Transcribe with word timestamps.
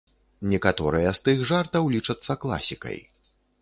Некаторыя 0.53 1.13
з 1.19 1.23
тых 1.29 1.45
жартаў 1.53 1.83
лічацца 1.99 2.41
класікай. 2.45 2.99